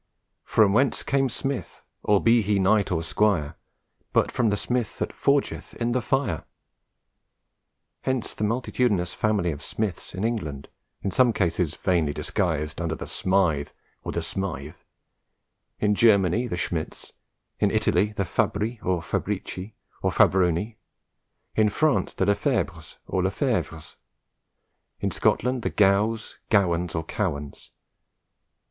"From 0.45 0.73
whence 0.73 1.03
came 1.03 1.29
Smith, 1.29 1.85
all 2.01 2.19
be 2.19 2.41
he 2.41 2.57
knight 2.57 2.91
or 2.91 3.03
squire, 3.03 3.55
But 4.13 4.31
from 4.31 4.49
the 4.49 4.57
smith 4.57 4.97
that 4.97 5.13
forgeth 5.13 5.75
in 5.75 5.91
the 5.91 6.01
fire?" 6.01 6.43
Hence 8.01 8.33
the 8.33 8.43
multitudinous 8.43 9.13
family 9.13 9.51
of 9.51 9.61
Smiths 9.61 10.15
in 10.15 10.23
England, 10.23 10.69
in 11.03 11.11
some 11.11 11.31
cases 11.31 11.75
vainly 11.75 12.13
disguised 12.13 12.81
under 12.81 12.95
the 12.95 13.05
"Smythe" 13.05 13.69
or 14.01 14.11
"De 14.11 14.23
Smijthe;" 14.23 14.83
in 15.79 15.93
Germany, 15.93 16.47
the 16.47 16.57
Schmidts; 16.57 17.13
in 17.59 17.69
Italy, 17.69 18.11
the 18.13 18.25
Fabri, 18.25 18.79
Fabricii, 18.81 19.75
or 20.01 20.11
Fabbroni; 20.11 20.79
in 21.53 21.69
France, 21.69 22.15
the 22.15 22.25
Le 22.25 22.33
Febres 22.33 22.97
or 23.05 23.21
Lefevres; 23.21 23.97
in 24.99 25.11
Scotland, 25.11 25.61
the 25.61 25.69
Gows, 25.69 26.39
Gowans, 26.49 26.95
or 26.95 27.03
Cowans. 27.03 27.69